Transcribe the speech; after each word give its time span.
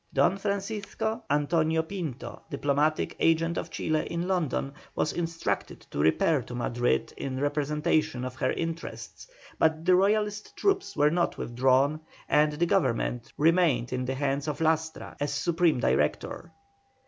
Don 0.15 0.35
Francisco 0.35 1.21
Antonio 1.29 1.83
Pinto, 1.83 2.41
diplomatic 2.49 3.15
agent 3.19 3.55
of 3.55 3.69
Chile 3.69 4.03
in 4.09 4.27
London, 4.27 4.73
was 4.95 5.13
instructed 5.13 5.81
to 5.91 5.99
repair 5.99 6.41
to 6.41 6.55
Madrid 6.55 7.13
in 7.17 7.39
representation 7.39 8.25
of 8.25 8.33
her 8.33 8.49
interests, 8.51 9.27
but 9.59 9.85
the 9.85 9.95
Royalist 9.95 10.57
troops 10.57 10.97
were 10.97 11.11
not 11.11 11.37
withdrawn, 11.37 11.99
and 12.27 12.53
the 12.53 12.65
Government 12.65 13.31
remained 13.37 13.93
in 13.93 14.03
the 14.05 14.15
hands 14.15 14.47
of 14.47 14.59
Lastra 14.59 15.15
as 15.19 15.31
Supreme 15.31 15.79
Director. 15.79 16.51